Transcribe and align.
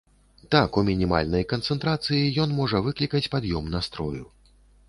Так, 0.53 0.77
у 0.81 0.83
мінімальнай 0.87 1.45
канцэнтрацыі 1.53 2.33
ён 2.47 2.57
можа 2.63 2.83
выклікаць 2.89 3.25
пад'ём 3.37 3.73
настрою. 3.77 4.23